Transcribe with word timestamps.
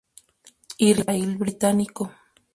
Y 0.79 0.93
Raíl 0.95 1.37
británico. 1.37 2.11